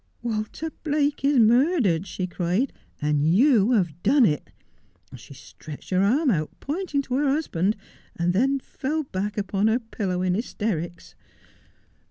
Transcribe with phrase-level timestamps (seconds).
[0.23, 4.49] ""Walter Blake is murdered," she cried," and you have done it."
[5.15, 7.75] She stretched her arm out, pointing to her husband,
[8.15, 11.13] and then fell back upon her pillow in hysterics.